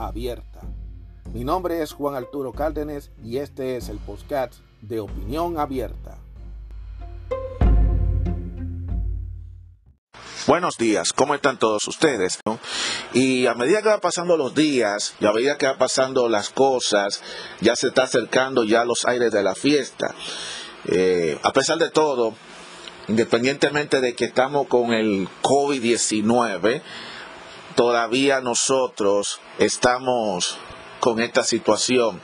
abierta. 0.00 0.60
Mi 1.32 1.44
nombre 1.44 1.82
es 1.82 1.92
Juan 1.92 2.14
Arturo 2.14 2.52
Cárdenas 2.52 3.10
y 3.22 3.38
este 3.38 3.76
es 3.76 3.88
el 3.88 3.98
podcast 3.98 4.54
de 4.80 5.00
Opinión 5.00 5.58
Abierta. 5.58 6.18
Buenos 10.46 10.78
días, 10.78 11.12
¿cómo 11.12 11.34
están 11.34 11.58
todos 11.58 11.86
ustedes? 11.86 12.40
Y 13.12 13.46
a 13.46 13.54
medida 13.54 13.82
que 13.82 13.88
van 13.88 14.00
pasando 14.00 14.36
los 14.36 14.54
días 14.54 15.14
y 15.20 15.26
a 15.26 15.32
medida 15.32 15.58
que 15.58 15.66
van 15.66 15.78
pasando 15.78 16.28
las 16.28 16.48
cosas, 16.48 17.22
ya 17.60 17.76
se 17.76 17.88
está 17.88 18.04
acercando 18.04 18.64
ya 18.64 18.84
los 18.84 19.04
aires 19.04 19.30
de 19.30 19.42
la 19.42 19.54
fiesta. 19.54 20.14
Eh, 20.86 21.38
a 21.42 21.52
pesar 21.52 21.78
de 21.78 21.90
todo, 21.90 22.34
independientemente 23.06 24.00
de 24.00 24.14
que 24.14 24.24
estamos 24.24 24.66
con 24.66 24.92
el 24.92 25.28
COVID-19, 25.42 26.82
todavía 27.80 28.42
nosotros 28.42 29.40
estamos 29.58 30.58
con 31.00 31.18
esta 31.18 31.42
situación. 31.42 32.20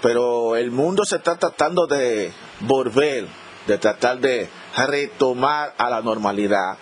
Pero 0.00 0.56
el 0.56 0.70
mundo 0.70 1.04
se 1.04 1.16
está 1.16 1.36
tratando 1.36 1.86
de 1.86 2.32
volver, 2.60 3.28
de 3.66 3.76
tratar 3.76 4.20
de 4.20 4.48
retomar 4.74 5.74
a 5.76 5.90
la 5.90 6.00
normalidad, 6.00 6.78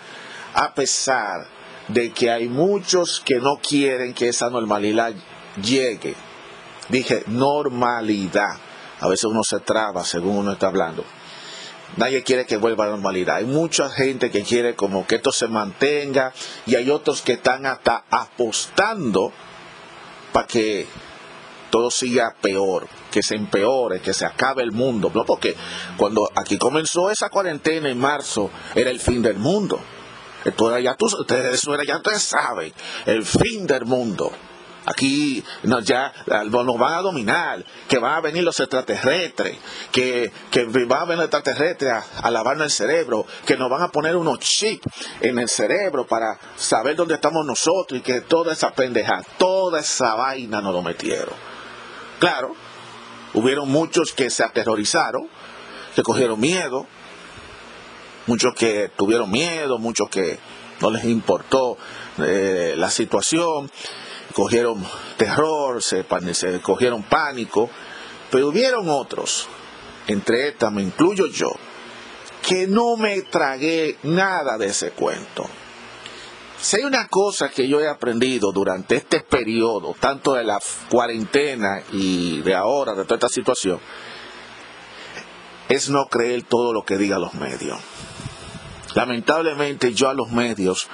a 0.53 0.73
pesar 0.73 1.45
de 1.89 2.13
que 2.13 2.31
hay 2.31 2.47
muchos 2.47 3.19
que 3.19 3.41
no 3.41 3.57
quieren 3.57 4.13
que 4.13 4.29
esa 4.29 4.49
normalidad 4.49 5.13
llegue. 5.61 6.15
Dije 6.87 7.25
normalidad. 7.27 8.55
A 9.01 9.09
veces 9.09 9.25
uno 9.25 9.41
se 9.43 9.59
traba 9.59 10.05
según 10.05 10.37
uno 10.37 10.53
está 10.53 10.67
hablando. 10.67 11.03
Nadie 11.97 12.23
quiere 12.23 12.45
que 12.45 12.57
vuelva 12.57 12.83
a 12.83 12.87
la 12.87 12.93
normalidad. 12.93 13.37
Hay 13.37 13.45
mucha 13.45 13.89
gente 13.89 14.29
que 14.31 14.43
quiere 14.43 14.75
como 14.75 15.07
que 15.07 15.15
esto 15.15 15.31
se 15.31 15.47
mantenga 15.47 16.33
y 16.65 16.75
hay 16.75 16.89
otros 16.89 17.21
que 17.21 17.33
están 17.33 17.65
hasta 17.65 18.03
apostando 18.09 19.31
para 20.33 20.47
que 20.47 20.87
todo 21.69 21.89
siga 21.91 22.35
peor, 22.41 22.87
que 23.11 23.21
se 23.21 23.35
empeore, 23.35 24.01
que 24.01 24.13
se 24.13 24.25
acabe 24.25 24.63
el 24.63 24.71
mundo. 24.71 25.11
¿no? 25.13 25.25
Porque 25.25 25.55
cuando 25.97 26.29
aquí 26.35 26.57
comenzó 26.57 27.09
esa 27.09 27.29
cuarentena 27.29 27.89
en 27.89 27.97
marzo, 27.97 28.49
era 28.75 28.89
el 28.89 28.99
fin 28.99 29.21
del 29.21 29.37
mundo. 29.37 29.79
Era 30.43 30.79
ya, 30.79 30.95
tú, 30.95 31.07
era 31.73 31.83
ya 31.83 31.97
ustedes 31.97 32.21
saben, 32.21 32.71
el 33.05 33.25
fin 33.25 33.65
del 33.65 33.85
mundo. 33.85 34.31
Aquí 34.85 35.43
nos, 35.63 35.83
ya 35.83 36.13
nos 36.45 36.77
van 36.77 36.93
a 36.93 37.01
dominar, 37.01 37.65
que 37.87 37.97
van 37.97 38.13
a 38.13 38.21
venir 38.21 38.43
los 38.43 38.59
extraterrestres, 38.59 39.57
que, 39.91 40.31
que 40.51 40.65
van 40.65 41.01
a 41.01 41.05
venir 41.05 41.17
los 41.17 41.25
extraterrestres 41.25 41.91
a, 41.91 42.05
a 42.21 42.29
lavarnos 42.29 42.65
el 42.65 42.71
cerebro, 42.71 43.25
que 43.45 43.57
nos 43.57 43.69
van 43.69 43.81
a 43.81 43.91
poner 43.91 44.15
unos 44.15 44.39
chips 44.39 44.85
en 45.21 45.39
el 45.39 45.49
cerebro 45.49 46.05
para 46.05 46.39
saber 46.55 46.95
dónde 46.95 47.15
estamos 47.15 47.45
nosotros 47.45 47.99
y 47.99 48.03
que 48.03 48.21
toda 48.21 48.53
esa 48.53 48.73
pendeja, 48.73 49.23
toda 49.37 49.79
esa 49.79 50.13
vaina 50.15 50.61
nos 50.61 50.73
lo 50.73 50.83
metieron. 50.83 51.33
Claro, 52.19 52.55
hubieron 53.33 53.69
muchos 53.69 54.13
que 54.13 54.29
se 54.29 54.43
aterrorizaron, 54.43 55.27
que 55.95 56.03
cogieron 56.03 56.39
miedo, 56.39 56.85
muchos 58.27 58.53
que 58.53 58.91
tuvieron 58.95 59.31
miedo, 59.31 59.79
muchos 59.79 60.09
que 60.09 60.39
no 60.81 60.91
les 60.91 61.05
importó 61.05 61.77
eh, 62.19 62.73
la 62.77 62.89
situación 62.89 63.71
cogieron 64.33 64.83
terror, 65.17 65.81
se, 65.81 66.05
cogieron 66.61 67.03
pánico, 67.03 67.69
pero 68.31 68.47
hubieron 68.47 68.89
otros, 68.89 69.47
entre 70.07 70.49
estas 70.49 70.71
me 70.71 70.81
incluyo 70.81 71.27
yo, 71.27 71.51
que 72.41 72.67
no 72.67 72.95
me 72.97 73.21
tragué 73.23 73.97
nada 74.03 74.57
de 74.57 74.67
ese 74.67 74.91
cuento. 74.91 75.45
Si 76.59 76.77
hay 76.77 76.83
una 76.83 77.07
cosa 77.07 77.49
que 77.49 77.67
yo 77.67 77.79
he 77.79 77.87
aprendido 77.87 78.51
durante 78.51 78.95
este 78.95 79.21
periodo, 79.21 79.95
tanto 79.99 80.33
de 80.33 80.43
la 80.43 80.59
cuarentena 80.89 81.83
y 81.91 82.41
de 82.41 82.55
ahora, 82.55 82.93
de 82.93 83.03
toda 83.03 83.15
esta 83.15 83.29
situación, 83.29 83.79
es 85.69 85.89
no 85.89 86.05
creer 86.07 86.43
todo 86.43 86.73
lo 86.73 86.83
que 86.83 86.97
digan 86.97 87.21
los 87.21 87.33
medios. 87.33 87.79
Lamentablemente 88.95 89.93
yo 89.93 90.09
a 90.09 90.13
los 90.13 90.31
medios 90.31 90.87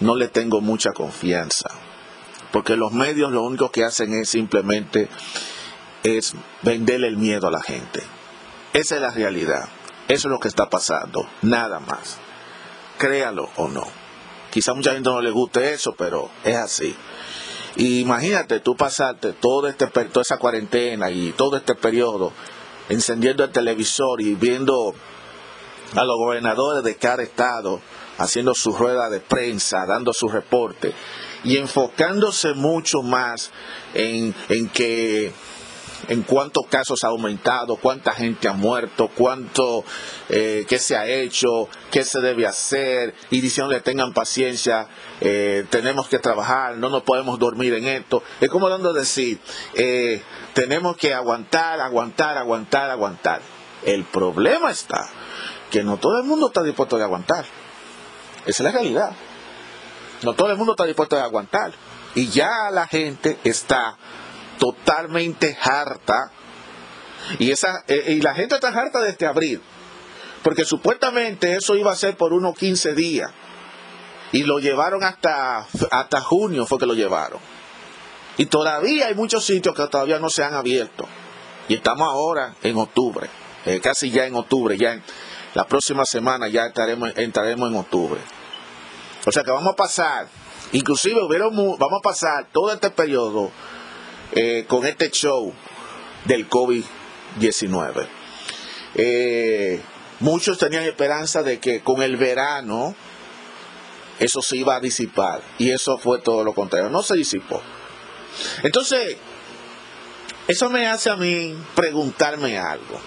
no 0.00 0.16
le 0.16 0.28
tengo 0.28 0.60
mucha 0.60 0.90
confianza 0.92 1.70
porque 2.52 2.76
los 2.76 2.92
medios 2.92 3.30
lo 3.32 3.42
único 3.42 3.70
que 3.70 3.84
hacen 3.84 4.14
es 4.14 4.30
simplemente 4.30 5.08
es 6.02 6.34
venderle 6.62 7.08
el 7.08 7.16
miedo 7.16 7.48
a 7.48 7.50
la 7.50 7.62
gente. 7.62 8.02
Esa 8.72 8.96
es 8.96 9.00
la 9.00 9.10
realidad. 9.10 9.68
Eso 10.08 10.28
es 10.28 10.32
lo 10.32 10.40
que 10.40 10.48
está 10.48 10.68
pasando, 10.68 11.28
nada 11.42 11.78
más. 11.78 12.18
Créalo 12.98 13.48
o 13.56 13.68
no. 13.68 13.84
Quizá 14.50 14.72
a 14.72 14.74
mucha 14.74 14.92
gente 14.92 15.08
no 15.08 15.20
le 15.20 15.30
guste 15.30 15.72
eso, 15.72 15.94
pero 15.96 16.30
es 16.44 16.56
así. 16.56 16.96
Y 17.76 18.00
imagínate 18.00 18.60
tú 18.60 18.76
pasarte 18.76 19.32
todo 19.32 19.68
este, 19.68 19.86
toda 19.86 20.22
esa 20.22 20.38
cuarentena 20.38 21.10
y 21.10 21.32
todo 21.32 21.56
este 21.56 21.76
periodo 21.76 22.32
encendiendo 22.88 23.44
el 23.44 23.50
televisor 23.50 24.20
y 24.20 24.34
viendo 24.34 24.92
a 25.94 26.04
los 26.04 26.16
gobernadores 26.16 26.82
de 26.82 26.96
cada 26.96 27.22
estado 27.22 27.80
haciendo 28.18 28.52
su 28.54 28.72
rueda 28.72 29.08
de 29.08 29.20
prensa, 29.20 29.86
dando 29.86 30.12
su 30.12 30.28
reporte 30.28 30.92
y 31.44 31.56
enfocándose 31.56 32.54
mucho 32.54 33.02
más 33.02 33.50
en, 33.94 34.34
en 34.48 34.68
que 34.68 35.32
en 36.08 36.22
cuántos 36.22 36.66
casos 36.66 37.04
ha 37.04 37.08
aumentado, 37.08 37.76
cuánta 37.76 38.12
gente 38.12 38.48
ha 38.48 38.52
muerto, 38.52 39.10
cuánto, 39.14 39.84
eh, 40.28 40.64
qué 40.68 40.78
se 40.78 40.96
ha 40.96 41.06
hecho, 41.06 41.68
qué 41.90 42.04
se 42.04 42.20
debe 42.20 42.46
hacer, 42.46 43.14
y 43.30 43.40
diciéndole 43.40 43.80
tengan 43.80 44.12
paciencia, 44.12 44.88
eh, 45.20 45.64
tenemos 45.70 46.08
que 46.08 46.18
trabajar, 46.18 46.76
no 46.78 46.88
nos 46.88 47.02
podemos 47.02 47.38
dormir 47.38 47.74
en 47.74 47.86
esto. 47.86 48.22
Es 48.40 48.48
como 48.48 48.68
dando 48.68 48.92
decir, 48.92 49.38
eh, 49.74 50.22
tenemos 50.54 50.96
que 50.96 51.14
aguantar, 51.14 51.80
aguantar, 51.80 52.38
aguantar, 52.38 52.90
aguantar. 52.90 53.40
El 53.84 54.04
problema 54.04 54.70
está 54.70 55.08
que 55.70 55.82
no 55.82 55.96
todo 55.96 56.18
el 56.18 56.24
mundo 56.24 56.48
está 56.48 56.62
dispuesto 56.62 56.96
a 56.96 57.04
aguantar. 57.04 57.44
Esa 58.46 58.50
es 58.50 58.60
la 58.60 58.72
realidad. 58.72 59.12
No 60.22 60.34
todo 60.34 60.50
el 60.50 60.56
mundo 60.56 60.72
está 60.72 60.84
dispuesto 60.84 61.16
a 61.16 61.24
aguantar. 61.24 61.72
Y 62.14 62.28
ya 62.28 62.70
la 62.70 62.86
gente 62.86 63.38
está 63.44 63.96
totalmente 64.58 65.56
harta. 65.60 66.30
Y, 67.38 67.50
esa, 67.50 67.84
eh, 67.86 68.04
y 68.08 68.20
la 68.20 68.34
gente 68.34 68.54
está 68.54 68.68
harta 68.68 69.00
desde 69.00 69.26
abril. 69.26 69.60
Porque 70.42 70.64
supuestamente 70.64 71.54
eso 71.54 71.74
iba 71.76 71.92
a 71.92 71.96
ser 71.96 72.16
por 72.16 72.32
unos 72.32 72.54
15 72.56 72.94
días. 72.94 73.30
Y 74.32 74.44
lo 74.44 74.58
llevaron 74.58 75.02
hasta, 75.02 75.66
hasta 75.90 76.20
junio, 76.20 76.66
fue 76.66 76.78
que 76.78 76.86
lo 76.86 76.94
llevaron. 76.94 77.40
Y 78.36 78.46
todavía 78.46 79.08
hay 79.08 79.14
muchos 79.14 79.44
sitios 79.44 79.74
que 79.74 79.86
todavía 79.88 80.18
no 80.18 80.30
se 80.30 80.44
han 80.44 80.54
abierto. 80.54 81.06
Y 81.68 81.74
estamos 81.74 82.08
ahora 82.08 82.54
en 82.62 82.76
octubre, 82.78 83.28
eh, 83.66 83.80
casi 83.80 84.10
ya 84.10 84.24
en 84.24 84.34
octubre, 84.34 84.76
ya 84.78 84.94
en, 84.94 85.02
la 85.54 85.66
próxima 85.66 86.04
semana 86.04 86.48
ya 86.48 86.66
estaremos, 86.66 87.12
entraremos 87.16 87.70
en 87.70 87.76
octubre. 87.76 88.20
O 89.26 89.32
sea 89.32 89.42
que 89.42 89.50
vamos 89.50 89.72
a 89.72 89.76
pasar, 89.76 90.28
inclusive 90.72 91.20
vamos 91.20 91.78
a 91.80 92.02
pasar 92.02 92.46
todo 92.52 92.72
este 92.72 92.90
periodo 92.90 93.50
eh, 94.32 94.64
con 94.66 94.86
este 94.86 95.10
show 95.10 95.52
del 96.24 96.48
COVID-19. 96.48 98.06
Eh, 98.94 99.80
muchos 100.20 100.58
tenían 100.58 100.84
esperanza 100.84 101.42
de 101.42 101.58
que 101.58 101.80
con 101.80 102.02
el 102.02 102.16
verano 102.16 102.94
eso 104.18 104.42
se 104.42 104.56
iba 104.56 104.76
a 104.76 104.80
disipar 104.80 105.42
y 105.58 105.70
eso 105.70 105.98
fue 105.98 106.20
todo 106.20 106.44
lo 106.44 106.54
contrario, 106.54 106.90
no 106.90 107.02
se 107.02 107.16
disipó. 107.16 107.62
Entonces, 108.62 109.16
eso 110.46 110.70
me 110.70 110.86
hace 110.86 111.10
a 111.10 111.16
mí 111.16 111.56
preguntarme 111.74 112.58
algo. 112.58 113.00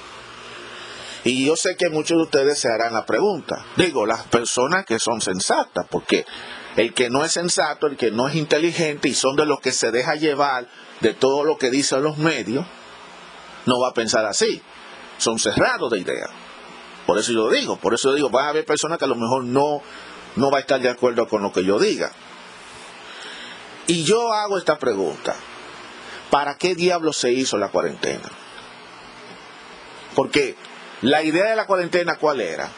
Y 1.24 1.46
yo 1.46 1.56
sé 1.56 1.75
que 1.78 1.90
muchos 1.90 2.18
de 2.18 2.24
ustedes 2.24 2.60
se 2.60 2.68
harán 2.70 2.94
la 2.94 3.06
pregunta. 3.06 3.66
Digo, 3.78 4.06
las 4.06 4.24
personas 4.28 4.86
que 4.86 5.00
son 5.00 5.22
sensatas, 5.22 5.86
porque 5.90 6.25
el 6.75 6.94
que 6.94 7.10
no 7.10 7.24
es 7.24 7.31
sensato, 7.31 7.88
el 7.88 7.96
que 7.96 8.12
no 8.12 8.28
es 8.28 8.36
inteligente 8.36 9.08
y 9.08 9.14
son 9.14 9.36
de 9.36 9.46
los 9.46 9.60
que 9.60 9.72
se 9.72 9.92
deja 9.92 10.16
llevar 10.16 10.68
de 11.00 11.14
todo 11.14 11.44
lo 11.44 11.58
que 11.58 11.70
dicen 11.70 12.04
los 12.04 12.18
medios, 12.18 12.66
no 13.66 13.80
va 13.80 13.90
a 13.90 13.94
pensar 13.94 14.25
así. 14.25 14.62
Son 15.18 15.40
cerrados 15.40 15.92
de 15.92 16.00
idea. 16.00 16.28
Por 17.06 17.18
eso 17.18 17.31
yo 17.31 17.50
digo, 17.50 17.78
por 17.78 17.94
eso 17.94 18.10
yo 18.10 18.16
digo, 18.16 18.30
va 18.30 18.46
a 18.46 18.50
haber 18.50 18.66
personas 18.66 18.98
que 18.98 19.06
a 19.06 19.10
lo 19.10 19.16
mejor 19.16 19.44
no, 19.44 19.81
no 20.36 20.52
va 20.52 20.58
a 20.58 20.62
estar 20.62 20.81
de 20.81 20.90
acuerdo 20.90 21.28
con 21.28 21.42
lo 21.42 21.52
que 21.54 21.64
yo 21.64 21.80
diga. 21.80 22.12
Y 23.88 24.04
yo 24.04 24.34
hago 24.34 24.58
esta 24.58 24.78
pregunta. 24.78 25.36
¿para 26.34 26.58
qué 26.58 26.74
diablo 26.74 27.14
se 27.14 27.31
hizo 27.31 27.60
la 27.60 27.68
cuarentena? 27.68 28.28
Porque 30.16 30.56
la 31.04 31.22
idea 31.22 31.50
de 31.50 31.56
la 31.58 31.66
cuarentena, 31.66 32.16
¿cuál 32.16 32.40
era? 32.40 32.70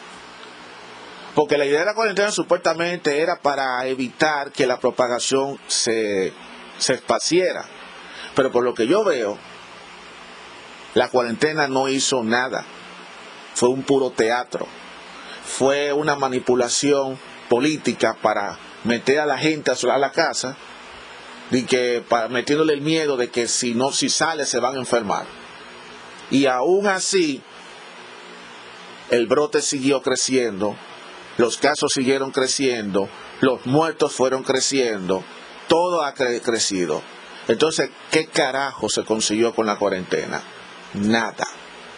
Porque 1.35 1.57
la 1.57 1.65
idea 1.65 1.81
de 1.81 1.85
la 1.85 1.93
cuarentena 1.93 2.31
supuestamente 2.31 3.19
era 3.19 3.39
para 3.39 3.85
evitar 3.85 4.51
que 4.51 4.65
la 4.65 4.79
propagación 4.79 5.59
se, 5.67 6.33
se 6.79 6.93
espaciera. 6.95 7.65
Pero 8.35 8.51
por 8.51 8.63
lo 8.63 8.73
que 8.73 8.87
yo 8.87 9.03
veo, 9.03 9.37
la 10.95 11.09
cuarentena 11.09 11.67
no 11.67 11.87
hizo 11.87 12.23
nada. 12.23 12.65
Fue 13.53 13.69
un 13.69 13.83
puro 13.83 14.09
teatro. 14.09 14.65
Fue 15.45 15.93
una 15.93 16.15
manipulación 16.15 17.19
política 17.47 18.17
para 18.21 18.57
meter 18.85 19.19
a 19.19 19.27
la 19.27 19.37
gente 19.37 19.71
a 19.71 19.97
la 19.99 20.11
casa 20.11 20.57
y 21.51 21.63
que 21.63 22.03
para, 22.07 22.27
metiéndole 22.27 22.73
el 22.73 22.81
miedo 22.81 23.17
de 23.17 23.29
que 23.29 23.47
si 23.47 23.75
no 23.75 23.91
si 23.91 24.09
sale 24.09 24.47
se 24.47 24.59
van 24.59 24.75
a 24.75 24.79
enfermar. 24.79 25.25
Y 26.31 26.47
aún 26.47 26.87
así 26.87 27.43
el 29.09 29.27
brote 29.27 29.61
siguió 29.61 30.01
creciendo, 30.01 30.75
los 31.37 31.57
casos 31.57 31.91
siguieron 31.93 32.31
creciendo, 32.31 33.09
los 33.41 33.65
muertos 33.65 34.13
fueron 34.13 34.43
creciendo, 34.43 35.23
todo 35.67 36.03
ha 36.03 36.13
crecido. 36.13 37.01
Entonces, 37.47 37.91
¿qué 38.11 38.25
carajo 38.25 38.89
se 38.89 39.03
consiguió 39.03 39.53
con 39.53 39.65
la 39.65 39.77
cuarentena? 39.77 40.41
Nada. 40.93 41.45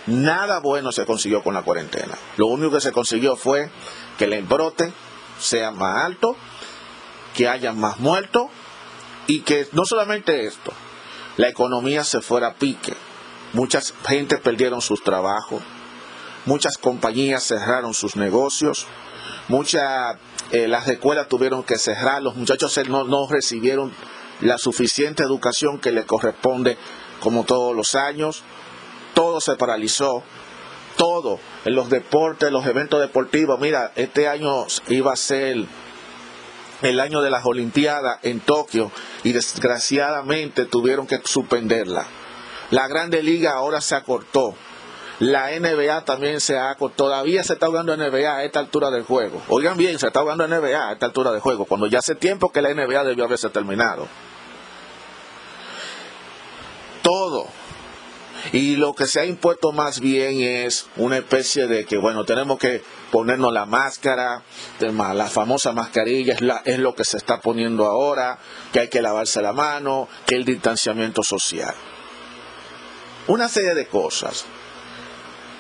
Nada 0.08 0.60
bueno 0.60 0.92
se 0.92 1.06
consiguió 1.06 1.44
con 1.44 1.54
la 1.54 1.64
cuarentena. 1.64 2.18
Lo 2.38 2.48
único 2.48 2.76
que 2.76 2.82
se 2.82 2.92
consiguió 2.92 3.36
fue 3.36 3.70
que 4.18 4.26
el 4.26 4.44
brote 4.44 4.92
sea 5.40 5.72
más 5.72 6.04
alto, 6.06 6.36
que 7.36 7.48
haya 7.48 7.74
más 7.74 8.00
muertos 8.00 8.48
y 9.28 9.42
que 9.42 9.68
no 9.74 9.86
solamente 9.86 10.46
esto, 10.46 10.72
la 11.36 11.50
economía 11.50 12.04
se 12.04 12.22
fuera 12.22 12.48
a 12.48 12.54
pique. 12.56 12.94
Muchas 13.54 13.94
gente 14.06 14.38
perdieron 14.38 14.82
sus 14.82 15.04
trabajos, 15.04 15.62
muchas 16.48 16.78
compañías 16.78 17.44
cerraron 17.44 17.94
sus 17.94 18.16
negocios, 18.16 18.88
muchas 19.48 20.18
eh, 20.52 20.68
las 20.68 20.88
escuelas 20.88 21.28
tuvieron 21.28 21.64
que 21.64 21.78
cerrar, 21.78 22.24
los 22.24 22.36
muchachos 22.36 22.76
no, 22.88 23.04
no 23.04 23.28
recibieron 23.28 23.94
la 24.42 24.58
suficiente 24.58 25.24
educación 25.24 25.80
que 25.80 25.92
les 25.92 26.06
corresponde 26.06 26.78
como 27.20 27.44
todos 27.44 27.76
los 27.76 27.96
años, 27.96 28.44
todo 29.14 29.42
se 29.42 29.56
paralizó, 29.56 30.24
todo, 30.96 31.40
en 31.66 31.76
los 31.76 31.90
deportes, 31.90 32.52
los 32.52 32.66
eventos 32.66 33.02
deportivos, 33.02 33.60
mira, 33.60 33.92
este 33.96 34.28
año 34.28 34.66
iba 34.88 35.14
a 35.14 35.18
ser 35.18 35.66
el 36.82 37.00
año 37.00 37.22
de 37.22 37.30
las 37.30 37.46
Olimpiadas 37.46 38.20
en 38.24 38.40
Tokio 38.40 38.92
y 39.24 39.34
desgraciadamente 39.34 40.66
tuvieron 40.66 41.08
que 41.08 41.20
suspenderla. 41.24 42.06
La 42.70 42.88
Grande 42.88 43.24
Liga 43.24 43.54
ahora 43.54 43.82
se 43.82 43.96
acortó. 43.96 44.56
La 45.20 45.50
NBA 45.60 46.06
también 46.06 46.40
se 46.40 46.58
acortó. 46.58 47.06
Todavía 47.06 47.44
se 47.44 47.54
está 47.54 47.68
jugando 47.68 47.96
NBA 47.96 48.36
a 48.36 48.44
esta 48.44 48.60
altura 48.60 48.92
del 48.92 49.04
juego. 49.04 49.42
Oigan 49.50 49.78
bien, 49.78 49.98
se 49.98 50.08
está 50.08 50.22
jugando 50.22 50.48
NBA 50.48 50.90
a 50.90 50.94
esta 50.94 51.08
altura 51.08 51.32
del 51.32 51.42
juego, 51.42 51.66
cuando 51.66 51.88
ya 51.88 52.00
hace 52.00 52.16
tiempo 52.16 52.52
que 52.52 52.62
la 52.62 52.74
NBA 52.74 53.04
debió 53.04 53.26
haberse 53.26 53.50
terminado. 53.50 54.08
Todo 57.02 57.48
y 58.54 58.76
lo 58.76 58.94
que 58.94 59.08
se 59.08 59.20
ha 59.20 59.26
impuesto 59.26 59.72
más 59.72 60.00
bien 60.00 60.42
es 60.42 60.88
una 60.96 61.18
especie 61.18 61.68
de 61.68 61.86
que, 61.86 61.98
bueno, 61.98 62.24
tenemos 62.26 62.58
que 62.60 62.82
ponernos 63.12 63.52
la 63.52 63.66
máscara, 63.66 64.44
la 64.80 65.26
famosa 65.26 65.74
mascarilla 65.74 66.34
es, 66.34 66.42
es 66.66 66.80
lo 66.80 66.96
que 66.96 67.04
se 67.04 67.18
está 67.18 67.42
poniendo 67.42 67.86
ahora, 67.86 68.40
que 68.72 68.82
hay 68.82 68.88
que 68.90 69.02
lavarse 69.02 69.42
la 69.42 69.54
mano, 69.54 70.08
que 70.26 70.36
el 70.36 70.46
distanciamiento 70.46 71.24
social. 71.24 71.74
Una 73.28 73.50
serie 73.50 73.74
de 73.74 73.88
cosas. 73.88 74.46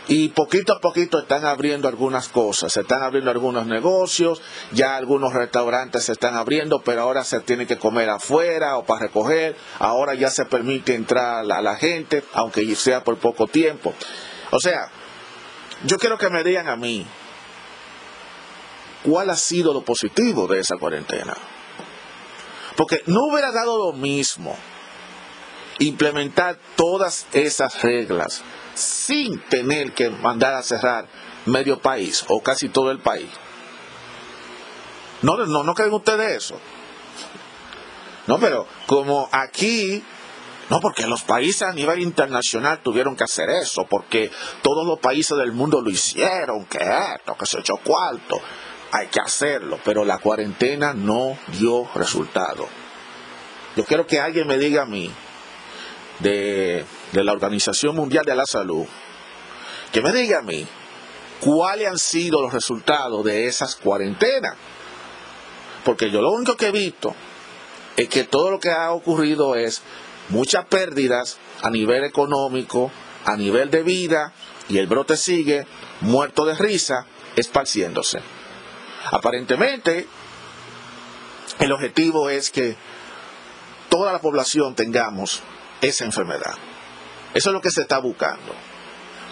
Y 0.09 0.30
poquito 0.30 0.74
a 0.74 0.80
poquito 0.80 1.19
están 1.19 1.45
abriendo 1.45 1.89
algunas 1.89 2.30
cosas, 2.30 2.71
se 2.71 2.81
están 2.81 3.04
abriendo 3.04 3.30
algunos 3.30 3.68
negocios, 3.68 4.42
ya 4.71 4.95
algunos 4.95 5.33
restaurantes 5.33 6.06
se 6.06 6.13
están 6.13 6.36
abriendo, 6.36 6.81
pero 6.81 7.01
ahora 7.01 7.25
se 7.25 7.42
tiene 7.42 7.68
que 7.68 7.77
comer 7.77 8.09
afuera 8.09 8.77
o 8.77 8.86
para 8.86 9.01
recoger, 9.01 9.57
ahora 9.80 10.13
ya 10.13 10.30
se 10.30 10.45
permite 10.45 10.95
entrar 10.95 11.51
a 11.51 11.62
la 11.62 11.75
gente, 11.75 12.24
aunque 12.33 12.74
sea 12.75 13.04
por 13.04 13.18
poco 13.18 13.48
tiempo. 13.48 13.94
O 14.51 14.62
sea, 14.62 14.89
yo 15.83 15.98
quiero 15.98 16.18
que 16.18 16.30
me 16.30 16.42
digan 16.42 16.69
a 16.69 16.77
mí, 16.77 17.06
¿cuál 19.04 19.30
ha 19.30 19.36
sido 19.36 19.74
lo 19.74 19.81
positivo 19.81 20.48
de 20.48 20.62
esa 20.62 20.77
cuarentena? 20.77 21.36
Porque 22.77 23.01
no 23.07 23.25
hubiera 23.25 23.51
dado 23.51 23.77
lo 23.77 23.98
mismo 23.98 24.56
implementar 25.79 26.57
todas 26.75 27.27
esas 27.33 27.81
reglas 27.81 28.44
sin 28.74 29.39
tener 29.39 29.94
que 29.94 30.09
mandar 30.09 30.53
a 30.53 30.63
cerrar 30.63 31.07
medio 31.45 31.79
país 31.79 32.25
o 32.27 32.41
casi 32.41 32.69
todo 32.69 32.91
el 32.91 33.00
país. 33.00 33.29
No, 35.21 35.38
no, 35.38 35.63
no 35.63 35.74
creen 35.74 35.94
ustedes 35.94 36.44
eso. 36.44 36.59
No, 38.27 38.39
pero 38.39 38.68
como 38.85 39.29
aquí, 39.31 40.03
no, 40.69 40.79
porque 40.81 41.07
los 41.07 41.24
países 41.24 41.63
a 41.63 41.74
nivel 41.74 42.01
internacional 42.01 42.81
tuvieron 42.83 43.15
que 43.15 43.23
hacer 43.23 43.50
eso, 43.50 43.85
porque 43.89 44.30
todos 44.62 44.85
los 44.85 45.00
países 45.00 45.38
del 45.38 45.53
mundo 45.53 45.81
lo 45.81 45.89
hicieron, 45.89 46.65
que 46.65 46.80
esto, 46.80 47.35
que 47.39 47.45
se 47.45 47.59
echó 47.59 47.77
cuarto, 47.77 48.39
hay 48.91 49.07
que 49.07 49.21
hacerlo, 49.21 49.80
pero 49.83 50.03
la 50.03 50.18
cuarentena 50.19 50.94
no 50.94 51.38
dio 51.57 51.89
resultado. 51.95 52.68
Yo 53.75 53.85
quiero 53.85 54.06
que 54.06 54.19
alguien 54.19 54.47
me 54.47 54.57
diga 54.57 54.83
a 54.83 54.85
mí, 54.85 55.12
de, 56.19 56.86
la 57.14 57.31
Organización 57.31 57.96
Mundial 57.96 58.25
de 58.25 58.36
la 58.36 58.46
Salud, 58.46 58.86
que 59.92 60.02
me 60.02 60.12
diga 60.12 60.40
a 60.40 60.44
mí 60.44 60.68
cuáles 61.40 61.88
han 61.88 61.98
sido 61.98 62.42
los 62.42 62.54
resultados 62.54 63.24
de 63.24 63.48
esas 63.48 63.75
cuarentenas. 63.75 64.56
Porque 65.84 66.12
yo 66.12 66.22
lo 66.22 66.31
único 66.31 66.58
que 66.58 66.68
he 66.68 66.72
visto 66.72 67.16
es 67.96 68.10
que 68.10 68.24
todo 68.24 68.52
lo 68.52 68.60
que 68.60 68.72
ha 68.72 68.92
ocurrido 68.92 69.56
es 69.56 69.81
muchas 70.30 70.66
pérdidas 70.66 71.38
a 71.62 71.69
nivel 71.69 72.04
económico, 72.04 72.92
a 73.25 73.36
nivel 73.38 73.69
de 73.69 73.84
vida, 73.84 74.34
y 74.69 74.78
el 74.78 74.88
brote 74.88 75.16
sigue 75.16 75.66
muerto 76.02 76.46
de 76.46 76.56
risa, 76.56 77.06
esparciéndose. 77.36 78.19
Aparentemente, 79.12 80.08
el 81.59 81.71
objetivo 81.71 82.30
es 82.30 82.52
que 82.52 82.76
toda 83.90 84.12
la 84.12 84.19
población 84.19 84.76
tengamos 84.76 85.42
esa 85.81 86.06
enfermedad. 86.06 86.56
Eso 87.34 87.50
es 87.50 87.54
lo 87.54 87.62
que 87.62 87.72
se 87.72 87.81
está 87.81 88.00
buscando. 88.00 88.54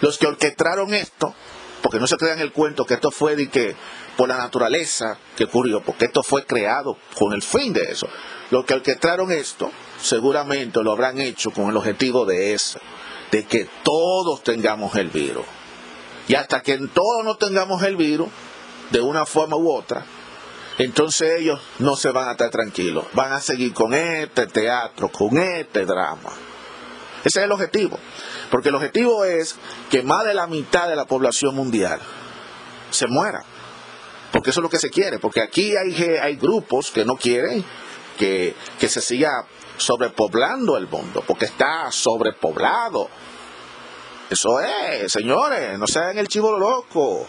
Los 0.00 0.18
que 0.18 0.26
orquestaron 0.26 0.94
esto, 0.94 1.34
porque 1.82 1.98
no 1.98 2.06
se 2.06 2.16
crean 2.16 2.38
el 2.40 2.52
cuento 2.52 2.84
que 2.84 2.94
esto 2.94 3.10
fue 3.10 3.36
de 3.36 3.48
que 3.48 3.74
por 4.16 4.28
la 4.28 4.36
naturaleza 4.36 5.18
que 5.36 5.44
ocurrió, 5.44 5.82
porque 5.82 6.06
esto 6.06 6.22
fue 6.22 6.44
creado 6.44 6.96
con 7.14 7.32
el 7.32 7.42
fin 7.42 7.72
de 7.72 7.82
eso. 7.82 8.08
Los 8.50 8.64
que 8.64 8.74
orquestaron 8.74 9.32
esto, 9.32 9.70
seguramente 10.00 10.82
lo 10.82 10.92
habrán 10.92 11.20
hecho 11.20 11.50
con 11.50 11.68
el 11.70 11.76
objetivo 11.76 12.24
de 12.24 12.54
eso, 12.54 12.78
de 13.30 13.44
que 13.44 13.68
todos 13.82 14.42
tengamos 14.42 14.94
el 14.96 15.08
virus. 15.08 15.44
Y 16.28 16.34
hasta 16.34 16.60
que 16.62 16.76
todos 16.78 17.24
no 17.24 17.36
tengamos 17.36 17.82
el 17.82 17.96
virus, 17.96 18.28
de 18.90 19.00
una 19.00 19.26
forma 19.26 19.56
u 19.56 19.70
otra, 19.72 20.04
entonces 20.78 21.40
ellos 21.40 21.60
no 21.78 21.96
se 21.96 22.10
van 22.10 22.28
a 22.28 22.32
estar 22.32 22.50
tranquilos, 22.50 23.06
van 23.14 23.32
a 23.32 23.40
seguir 23.40 23.72
con 23.72 23.94
este 23.94 24.46
teatro, 24.46 25.08
con 25.08 25.38
este 25.38 25.86
drama. 25.86 26.32
Ese 27.24 27.40
es 27.40 27.44
el 27.44 27.52
objetivo, 27.52 27.98
porque 28.50 28.68
el 28.68 28.74
objetivo 28.74 29.24
es 29.24 29.56
que 29.90 30.02
más 30.02 30.24
de 30.24 30.34
la 30.34 30.46
mitad 30.46 30.88
de 30.88 30.96
la 30.96 31.06
población 31.06 31.54
mundial 31.54 31.98
se 32.90 33.06
muera, 33.06 33.42
porque 34.32 34.50
eso 34.50 34.60
es 34.60 34.62
lo 34.62 34.70
que 34.70 34.78
se 34.78 34.90
quiere, 34.90 35.18
porque 35.18 35.40
aquí 35.40 35.74
hay, 35.76 35.94
hay 36.22 36.36
grupos 36.36 36.90
que 36.90 37.04
no 37.04 37.16
quieren 37.16 37.64
que, 38.18 38.54
que 38.78 38.88
se 38.88 39.00
siga 39.00 39.46
sobrepoblando 39.78 40.76
el 40.76 40.88
mundo, 40.88 41.24
porque 41.26 41.46
está 41.46 41.90
sobrepoblado. 41.90 43.08
Eso 44.30 44.60
es, 44.60 45.12
señores, 45.12 45.78
no 45.78 45.86
sean 45.86 46.18
el 46.18 46.28
chivo 46.28 46.58
loco. 46.58 47.26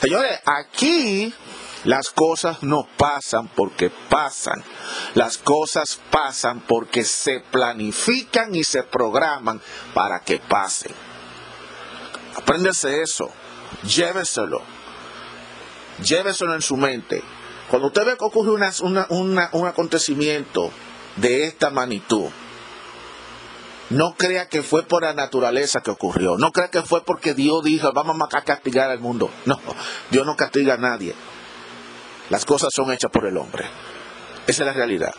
Señores, 0.00 0.40
aquí 0.44 1.32
las 1.84 2.10
cosas 2.10 2.62
no 2.62 2.86
pasan 2.96 3.48
porque 3.48 3.90
pasan. 4.08 4.62
Las 5.14 5.38
cosas 5.38 6.00
pasan 6.10 6.60
porque 6.60 7.04
se 7.04 7.40
planifican 7.40 8.54
y 8.54 8.64
se 8.64 8.82
programan 8.82 9.60
para 9.94 10.20
que 10.20 10.38
pasen. 10.38 10.92
Apréndese 12.36 13.02
eso. 13.02 13.30
Lléveselo. 13.84 14.62
Lléveselo 16.02 16.54
en 16.54 16.62
su 16.62 16.76
mente. 16.76 17.22
Cuando 17.70 17.88
usted 17.88 18.06
ve 18.06 18.16
que 18.16 18.24
ocurre 18.24 18.52
un 19.10 19.66
acontecimiento 19.66 20.70
de 21.16 21.44
esta 21.44 21.70
magnitud, 21.70 22.28
no 23.90 24.14
crea 24.16 24.48
que 24.48 24.62
fue 24.62 24.82
por 24.82 25.02
la 25.02 25.14
naturaleza 25.14 25.80
que 25.80 25.90
ocurrió. 25.90 26.36
No 26.36 26.52
crea 26.52 26.68
que 26.68 26.82
fue 26.82 27.04
porque 27.04 27.34
Dios 27.34 27.64
dijo, 27.64 27.92
vamos 27.92 28.16
a 28.32 28.42
castigar 28.42 28.90
al 28.90 29.00
mundo. 29.00 29.30
No, 29.46 29.58
Dios 30.10 30.26
no 30.26 30.36
castiga 30.36 30.74
a 30.74 30.78
nadie. 30.78 31.14
Las 32.30 32.44
cosas 32.44 32.70
son 32.74 32.92
hechas 32.92 33.10
por 33.10 33.26
el 33.26 33.36
hombre. 33.36 33.64
Esa 34.46 34.62
es 34.62 34.66
la 34.66 34.72
realidad. 34.72 35.14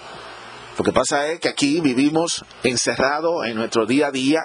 Lo 0.77 0.83
que 0.83 0.91
pasa 0.91 1.27
es 1.27 1.39
que 1.39 1.49
aquí 1.49 1.81
vivimos 1.81 2.45
encerrados 2.63 3.45
en 3.45 3.55
nuestro 3.55 3.85
día 3.85 4.07
a 4.07 4.11
día 4.11 4.39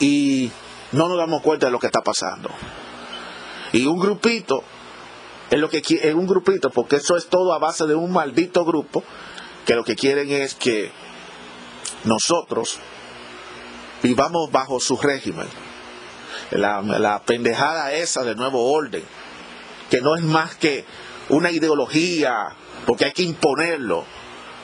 y 0.00 0.50
no 0.92 1.08
nos 1.08 1.18
damos 1.18 1.42
cuenta 1.42 1.66
de 1.66 1.72
lo 1.72 1.78
que 1.78 1.86
está 1.86 2.02
pasando. 2.02 2.50
Y 3.72 3.86
un 3.86 3.98
grupito 3.98 4.64
es 5.50 5.58
lo 5.58 5.68
que 5.68 5.78
es 5.78 6.14
un 6.14 6.26
grupito, 6.26 6.70
porque 6.70 6.96
eso 6.96 7.16
es 7.16 7.28
todo 7.28 7.52
a 7.52 7.58
base 7.58 7.86
de 7.86 7.94
un 7.94 8.12
maldito 8.12 8.64
grupo 8.64 9.04
que 9.64 9.74
lo 9.74 9.84
que 9.84 9.94
quieren 9.94 10.30
es 10.30 10.54
que 10.54 10.90
nosotros 12.04 12.78
vivamos 14.02 14.50
bajo 14.50 14.80
su 14.80 14.96
régimen. 14.96 15.46
La, 16.50 16.82
la 16.82 17.22
pendejada 17.22 17.92
esa 17.92 18.22
de 18.24 18.34
nuevo 18.34 18.72
orden, 18.72 19.04
que 19.94 20.00
no 20.00 20.16
es 20.16 20.24
más 20.24 20.56
que 20.56 20.84
una 21.28 21.52
ideología, 21.52 22.48
porque 22.84 23.04
hay 23.04 23.12
que 23.12 23.22
imponerlo, 23.22 24.04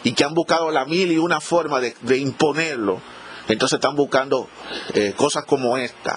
y 0.02 0.12
que 0.12 0.24
han 0.24 0.34
buscado 0.34 0.72
la 0.72 0.84
mil 0.86 1.12
y 1.12 1.18
una 1.18 1.40
forma 1.40 1.78
de, 1.78 2.18
imponerlo, 2.18 3.00
entonces 3.46 3.76
están 3.76 3.94
buscando 3.94 4.48
eh, 4.92 5.14
cosas 5.16 5.44
como 5.44 5.76
esta. 5.76 6.16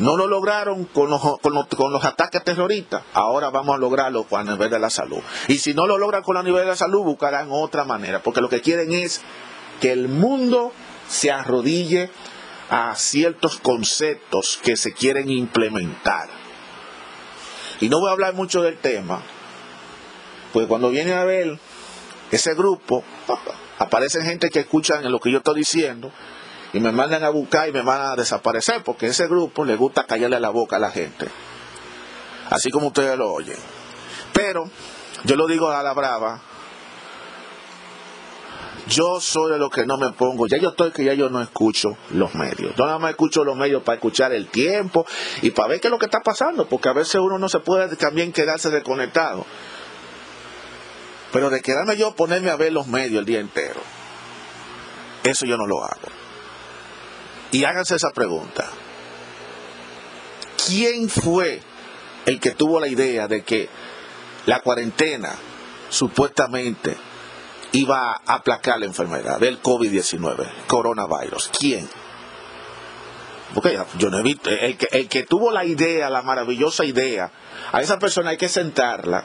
No 0.00 0.18
lo 0.18 0.26
lograron 0.26 0.84
con 0.84 1.08
los, 1.08 1.22
con, 1.40 1.54
los, 1.54 1.66
con 1.68 1.96
ataques 1.96 2.44
terroristas, 2.44 3.02
ahora 3.14 3.48
vamos 3.48 3.74
a 3.74 3.78
lograrlo 3.78 4.26
a 4.30 4.44
nivel 4.44 4.68
de 4.68 4.78
la 4.78 4.90
salud. 4.90 5.20
Y 5.48 5.56
si 5.56 5.72
no 5.72 5.86
lo 5.86 5.96
logran 5.96 6.22
con 6.22 6.34
la 6.34 6.42
nivel 6.42 6.64
de 6.64 6.72
la 6.72 6.76
salud, 6.76 7.04
buscarán 7.04 7.48
otra 7.50 7.84
manera, 7.84 8.22
porque 8.22 8.42
lo 8.42 8.50
que 8.50 8.60
quieren 8.60 8.92
es 8.92 9.22
que 9.80 9.92
el 9.92 10.08
mundo 10.08 10.72
se 11.08 11.30
arrodille 11.30 12.10
a 12.68 12.94
ciertos 12.96 13.56
conceptos 13.60 14.60
que 14.62 14.76
se 14.76 14.92
quieren 14.92 15.30
implementar. 15.30 16.41
Y 17.82 17.88
no 17.88 17.98
voy 17.98 18.10
a 18.10 18.12
hablar 18.12 18.34
mucho 18.34 18.62
del 18.62 18.76
tema, 18.76 19.20
pues 20.52 20.68
cuando 20.68 20.88
viene 20.90 21.14
a 21.14 21.24
ver 21.24 21.58
ese 22.30 22.54
grupo, 22.54 23.02
aparecen 23.76 24.22
gente 24.22 24.50
que 24.50 24.60
escuchan 24.60 25.10
lo 25.10 25.18
que 25.18 25.32
yo 25.32 25.38
estoy 25.38 25.56
diciendo 25.56 26.12
y 26.72 26.78
me 26.78 26.92
mandan 26.92 27.24
a 27.24 27.30
buscar 27.30 27.68
y 27.68 27.72
me 27.72 27.82
van 27.82 28.00
a 28.00 28.14
desaparecer 28.14 28.84
porque 28.84 29.06
ese 29.06 29.26
grupo 29.26 29.64
le 29.64 29.74
gusta 29.74 30.04
callarle 30.04 30.38
la 30.38 30.50
boca 30.50 30.76
a 30.76 30.78
la 30.78 30.92
gente. 30.92 31.26
Así 32.50 32.70
como 32.70 32.86
ustedes 32.86 33.18
lo 33.18 33.32
oyen. 33.32 33.58
Pero 34.32 34.70
yo 35.24 35.34
lo 35.34 35.48
digo 35.48 35.68
a 35.68 35.82
la 35.82 35.92
brava, 35.92 36.40
yo 38.92 39.20
soy 39.20 39.52
de 39.52 39.58
lo 39.58 39.70
que 39.70 39.86
no 39.86 39.96
me 39.96 40.12
pongo. 40.12 40.46
Ya 40.46 40.58
yo 40.58 40.70
estoy 40.70 40.92
que 40.92 41.04
ya 41.04 41.14
yo 41.14 41.28
no 41.28 41.40
escucho 41.40 41.96
los 42.10 42.34
medios. 42.34 42.74
Yo 42.76 42.84
nada 42.84 42.98
más 42.98 43.10
escucho 43.10 43.44
los 43.44 43.56
medios 43.56 43.82
para 43.82 43.96
escuchar 43.96 44.32
el 44.32 44.48
tiempo 44.48 45.06
y 45.40 45.50
para 45.50 45.68
ver 45.68 45.80
qué 45.80 45.88
es 45.88 45.90
lo 45.90 45.98
que 45.98 46.06
está 46.06 46.20
pasando, 46.20 46.68
porque 46.68 46.88
a 46.88 46.92
veces 46.92 47.16
uno 47.16 47.38
no 47.38 47.48
se 47.48 47.60
puede 47.60 47.96
también 47.96 48.32
quedarse 48.32 48.70
desconectado. 48.70 49.44
Pero 51.32 51.48
de 51.48 51.62
quedarme 51.62 51.96
yo 51.96 52.14
ponerme 52.14 52.50
a 52.50 52.56
ver 52.56 52.72
los 52.72 52.86
medios 52.86 53.20
el 53.20 53.24
día 53.24 53.40
entero, 53.40 53.80
eso 55.24 55.46
yo 55.46 55.56
no 55.56 55.66
lo 55.66 55.82
hago. 55.82 56.08
Y 57.50 57.64
háganse 57.64 57.96
esa 57.96 58.10
pregunta. 58.10 58.68
¿Quién 60.66 61.08
fue 61.08 61.60
el 62.26 62.38
que 62.38 62.50
tuvo 62.50 62.78
la 62.80 62.88
idea 62.88 63.28
de 63.28 63.42
que 63.42 63.68
la 64.46 64.60
cuarentena 64.60 65.34
supuestamente 65.88 66.96
iba 67.72 68.12
a 68.12 68.34
aplacar 68.34 68.78
la 68.78 68.86
enfermedad 68.86 69.38
del 69.38 69.60
COVID-19, 69.62 70.66
coronavirus? 70.66 71.50
¿Quién? 71.58 71.88
Porque 73.54 73.78
yo 73.98 74.10
no 74.10 74.18
he 74.18 74.22
visto, 74.22 74.50
el 74.50 75.08
que, 75.08 75.22
tuvo 75.24 75.50
la 75.50 75.64
idea, 75.64 76.08
la 76.08 76.22
maravillosa 76.22 76.84
idea, 76.84 77.30
a 77.72 77.82
esa 77.82 77.98
persona 77.98 78.30
hay 78.30 78.36
que 78.36 78.48
sentarla 78.48 79.24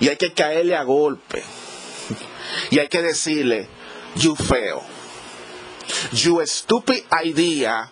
y 0.00 0.08
hay 0.08 0.16
que 0.16 0.32
caerle 0.32 0.76
a 0.76 0.82
golpe. 0.82 1.42
Y 2.70 2.78
hay 2.78 2.88
que 2.88 3.02
decirle, 3.02 3.66
you 4.16 4.36
fail. 4.36 4.80
Your 6.12 6.46
stupid 6.46 7.02
idea 7.24 7.90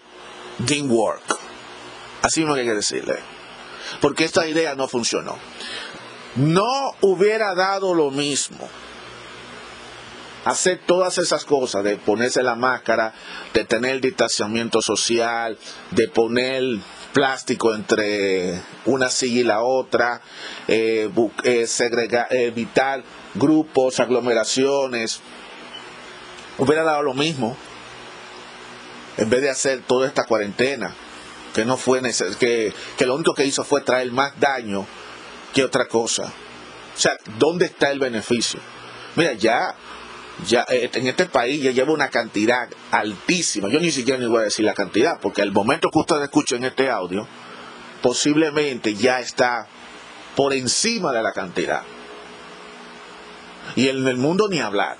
didn't 0.58 0.90
work. 0.90 1.38
Así 2.22 2.40
mismo 2.40 2.54
hay 2.54 2.64
que 2.64 2.74
decirle. 2.74 3.16
Porque 4.00 4.24
esta 4.24 4.46
idea 4.46 4.74
no 4.74 4.86
funcionó. 4.86 5.36
No 6.36 6.94
hubiera 7.00 7.54
dado 7.54 7.94
lo 7.94 8.10
mismo 8.10 8.68
hacer 10.50 10.80
todas 10.86 11.18
esas 11.18 11.44
cosas, 11.44 11.84
de 11.84 11.96
ponerse 11.96 12.42
la 12.42 12.54
máscara, 12.54 13.14
de 13.54 13.64
tener 13.64 14.00
distanciamiento 14.00 14.80
social, 14.82 15.56
de 15.90 16.08
poner 16.08 16.62
plástico 17.12 17.74
entre 17.74 18.60
una 18.84 19.08
silla 19.08 19.40
y 19.40 19.44
la 19.44 19.62
otra, 19.62 20.20
eh, 20.68 21.10
eh, 21.44 21.66
evitar 22.30 23.02
grupos, 23.34 24.00
aglomeraciones. 24.00 25.20
Hubiera 26.58 26.82
dado 26.84 27.02
lo 27.02 27.14
mismo 27.14 27.56
en 29.16 29.28
vez 29.28 29.42
de 29.42 29.50
hacer 29.50 29.82
toda 29.86 30.06
esta 30.06 30.24
cuarentena, 30.24 30.94
que 31.54 31.64
no 31.64 31.76
fue 31.76 32.00
que, 32.38 32.72
que 32.96 33.06
lo 33.06 33.14
único 33.14 33.34
que 33.34 33.44
hizo 33.44 33.64
fue 33.64 33.82
traer 33.82 34.10
más 34.12 34.38
daño 34.38 34.86
que 35.52 35.64
otra 35.64 35.86
cosa. 35.86 36.24
O 36.24 36.98
sea, 37.00 37.16
¿dónde 37.38 37.66
está 37.66 37.90
el 37.90 37.98
beneficio? 37.98 38.60
Mira, 39.16 39.32
ya 39.32 39.74
ya 40.46 40.64
eh, 40.68 40.90
en 40.92 41.06
este 41.06 41.26
país 41.26 41.62
ya 41.62 41.70
lleva 41.70 41.92
una 41.92 42.08
cantidad 42.08 42.68
altísima. 42.90 43.68
Yo 43.68 43.80
ni 43.80 43.90
siquiera 43.90 44.18
ni 44.18 44.26
voy 44.26 44.40
a 44.40 44.44
decir 44.44 44.64
la 44.64 44.74
cantidad, 44.74 45.20
porque 45.20 45.42
el 45.42 45.52
momento 45.52 45.90
que 45.90 45.98
ustedes 45.98 46.24
escuchen 46.24 46.64
este 46.64 46.90
audio, 46.90 47.26
posiblemente 48.02 48.94
ya 48.94 49.20
está 49.20 49.66
por 50.36 50.52
encima 50.52 51.12
de 51.12 51.22
la 51.22 51.32
cantidad. 51.32 51.82
Y 53.76 53.88
en 53.88 54.06
el 54.06 54.16
mundo 54.16 54.48
ni 54.48 54.60
hablar. 54.60 54.96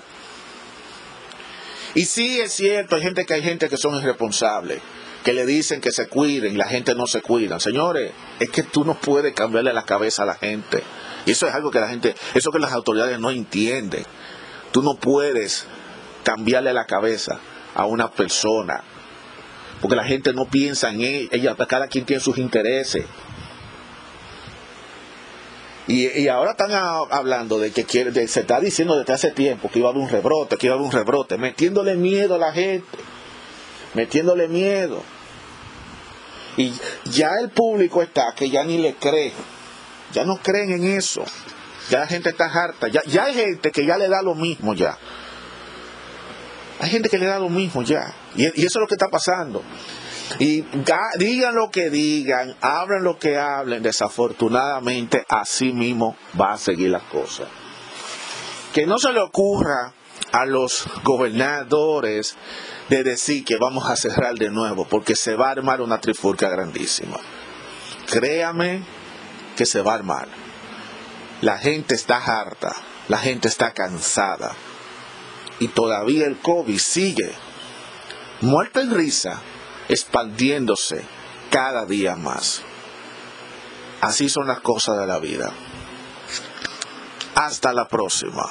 Y 1.93 2.05
sí 2.05 2.39
es 2.39 2.53
cierto, 2.53 2.95
hay 2.95 3.01
gente 3.01 3.25
que 3.25 3.33
hay 3.33 3.43
gente 3.43 3.67
que 3.67 3.75
son 3.75 3.95
irresponsables, 3.95 4.81
que 5.23 5.33
le 5.33 5.45
dicen 5.45 5.81
que 5.81 5.91
se 5.91 6.07
cuiden 6.07 6.53
y 6.53 6.57
la 6.57 6.67
gente 6.67 6.95
no 6.95 7.05
se 7.05 7.21
cuida. 7.21 7.59
Señores, 7.59 8.11
es 8.39 8.49
que 8.49 8.63
tú 8.63 8.85
no 8.85 8.95
puedes 8.95 9.33
cambiarle 9.33 9.73
la 9.73 9.83
cabeza 9.83 10.23
a 10.23 10.25
la 10.25 10.35
gente. 10.35 10.83
Y 11.25 11.31
eso 11.31 11.47
es 11.47 11.53
algo 11.53 11.69
que 11.69 11.79
la 11.79 11.89
gente, 11.89 12.15
eso 12.33 12.51
que 12.51 12.59
las 12.59 12.71
autoridades 12.71 13.19
no 13.19 13.29
entienden. 13.29 14.05
Tú 14.71 14.81
no 14.81 14.95
puedes 14.95 15.67
cambiarle 16.23 16.73
la 16.73 16.85
cabeza 16.85 17.39
a 17.75 17.85
una 17.85 18.11
persona, 18.11 18.83
porque 19.81 19.95
la 19.95 20.03
gente 20.03 20.33
no 20.33 20.45
piensa 20.45 20.89
en 20.89 21.01
ella, 21.01 21.55
cada 21.67 21.87
quien 21.87 22.05
tiene 22.05 22.21
sus 22.21 22.37
intereses. 22.37 23.05
Y, 25.87 26.27
ahora 26.27 26.51
están 26.51 26.71
hablando 26.71 27.59
de 27.59 27.71
que 27.71 27.83
quiere, 27.83 28.27
se 28.27 28.41
está 28.41 28.59
diciendo 28.61 28.97
desde 28.97 29.13
hace 29.13 29.31
tiempo 29.31 29.69
que 29.69 29.79
iba 29.79 29.89
a 29.89 29.91
haber 29.91 30.03
un 30.03 30.09
rebrote, 30.09 30.55
que 30.55 30.67
iba 30.67 30.75
a 30.75 30.77
haber 30.77 30.87
un 30.87 30.93
rebrote, 30.93 31.37
metiéndole 31.37 31.95
miedo 31.95 32.35
a 32.35 32.37
la 32.37 32.53
gente, 32.53 32.97
metiéndole 33.93 34.47
miedo. 34.47 35.03
Y 36.55 36.71
ya 37.05 37.29
el 37.41 37.49
público 37.49 38.01
está 38.01 38.33
que 38.35 38.49
ya 38.49 38.63
ni 38.63 38.77
le 38.77 38.93
cree, 38.95 39.33
ya 40.13 40.23
no 40.23 40.37
creen 40.37 40.71
en 40.71 40.97
eso. 40.97 41.25
Ya 41.89 41.99
la 41.99 42.07
gente 42.07 42.29
está 42.29 42.45
harta. 42.45 42.87
Ya, 42.87 43.01
ya 43.05 43.25
hay 43.25 43.33
gente 43.33 43.71
que 43.71 43.85
ya 43.85 43.97
le 43.97 44.07
da 44.07 44.21
lo 44.21 44.35
mismo 44.35 44.73
ya. 44.73 44.97
Hay 46.81 46.89
gente 46.89 47.09
que 47.09 47.19
le 47.19 47.27
da 47.27 47.37
lo 47.37 47.49
mismo 47.49 47.83
ya. 47.83 48.13
Y, 48.35 48.45
eso 48.45 48.55
es 48.57 48.75
lo 48.75 48.87
que 48.87 48.95
está 48.95 49.07
pasando. 49.09 49.63
Y 50.39 50.63
digan 51.17 51.55
lo 51.55 51.69
que 51.69 51.89
digan, 51.89 52.55
hablen 52.61 53.03
lo 53.03 53.19
que 53.19 53.37
hablen, 53.37 53.83
desafortunadamente 53.83 55.25
así 55.29 55.73
mismo 55.73 56.15
va 56.39 56.53
a 56.53 56.57
seguir 56.57 56.89
las 56.89 57.03
cosas. 57.03 57.47
Que 58.73 58.87
no 58.87 58.97
se 58.97 59.11
le 59.11 59.19
ocurra 59.19 59.93
a 60.31 60.45
los 60.45 60.85
gobernadores 61.03 62.35
de 62.89 63.03
decir 63.03 63.43
que 63.45 63.57
vamos 63.57 63.89
a 63.89 63.95
cerrar 63.95 64.35
de 64.35 64.49
nuevo, 64.49 64.85
porque 64.85 65.15
se 65.15 65.35
va 65.35 65.49
a 65.49 65.51
armar 65.51 65.81
una 65.81 65.99
trifurca 65.99 66.49
grandísima. 66.49 67.17
Créame 68.09 68.83
que 69.55 69.65
se 69.65 69.81
va 69.81 69.91
a 69.91 69.95
armar. 69.95 70.27
La 71.41 71.57
gente 71.57 71.95
está 71.95 72.17
harta, 72.17 72.71
la 73.07 73.17
gente 73.17 73.47
está 73.47 73.73
cansada. 73.73 74.55
Y 75.59 75.69
todavía 75.69 76.25
el 76.25 76.39
COVID 76.39 76.77
sigue, 76.77 77.31
muerta 78.41 78.81
en 78.81 78.93
risa, 78.93 79.41
expandiéndose 79.89 81.03
cada 81.49 81.85
día 81.85 82.15
más. 82.15 82.61
Así 84.01 84.29
son 84.29 84.47
las 84.47 84.61
cosas 84.61 84.99
de 84.99 85.07
la 85.07 85.19
vida. 85.19 85.51
Hasta 87.35 87.73
la 87.73 87.87
próxima. 87.87 88.43